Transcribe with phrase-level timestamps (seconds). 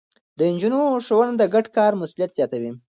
[0.37, 2.71] د نجونو ښوونه د ګډ کار مسووليت زياتوي.